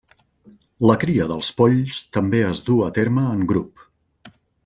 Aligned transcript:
La 0.91 0.95
cria 1.03 1.27
dels 1.31 1.51
polls 1.59 1.99
també 2.17 2.41
es 2.47 2.63
duu 2.71 2.81
a 2.87 2.91
terme 2.97 3.29
en 3.35 3.47
grup. 3.55 3.87